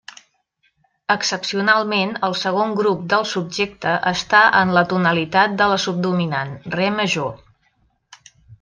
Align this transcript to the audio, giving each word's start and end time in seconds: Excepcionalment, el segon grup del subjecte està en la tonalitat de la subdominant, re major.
Excepcionalment, 1.15 2.13
el 2.27 2.33
segon 2.43 2.73
grup 2.79 3.03
del 3.13 3.27
subjecte 3.33 3.93
està 4.13 4.41
en 4.63 4.73
la 4.79 4.85
tonalitat 4.95 5.55
de 5.61 5.69
la 5.73 5.77
subdominant, 5.85 6.57
re 6.79 6.89
major. 6.97 7.33